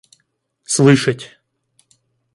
слышать 0.67 1.37